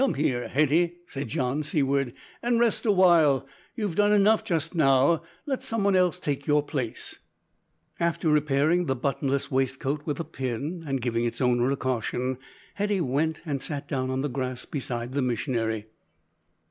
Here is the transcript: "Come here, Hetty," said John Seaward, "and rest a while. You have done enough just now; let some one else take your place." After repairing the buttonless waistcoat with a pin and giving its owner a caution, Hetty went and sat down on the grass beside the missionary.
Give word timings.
"Come 0.03 0.15
here, 0.15 0.47
Hetty," 0.47 0.95
said 1.05 1.27
John 1.27 1.61
Seaward, 1.61 2.13
"and 2.41 2.59
rest 2.59 2.87
a 2.87 2.91
while. 2.91 3.45
You 3.75 3.85
have 3.85 3.93
done 3.95 4.11
enough 4.11 4.43
just 4.43 4.73
now; 4.73 5.21
let 5.45 5.61
some 5.61 5.83
one 5.83 5.95
else 5.95 6.19
take 6.19 6.47
your 6.47 6.63
place." 6.63 7.19
After 7.99 8.27
repairing 8.27 8.87
the 8.87 8.95
buttonless 8.95 9.51
waistcoat 9.51 10.07
with 10.07 10.19
a 10.19 10.23
pin 10.23 10.83
and 10.87 11.01
giving 11.03 11.23
its 11.23 11.39
owner 11.39 11.69
a 11.69 11.77
caution, 11.77 12.39
Hetty 12.73 12.99
went 12.99 13.41
and 13.45 13.61
sat 13.61 13.87
down 13.87 14.09
on 14.09 14.21
the 14.21 14.27
grass 14.27 14.65
beside 14.65 15.13
the 15.13 15.21
missionary. 15.21 15.85